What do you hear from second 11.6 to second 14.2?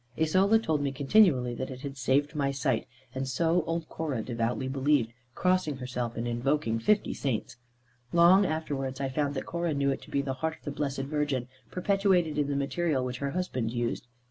perpetuated in the material which her husband used.